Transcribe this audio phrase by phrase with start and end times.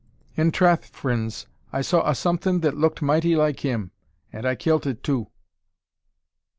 [0.35, 3.91] "In trath, frinds, I saw a somethin' that looked mighty like him,
[4.33, 5.27] and I kilt it too."